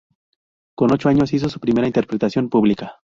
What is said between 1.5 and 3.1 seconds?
primera interpretación pública.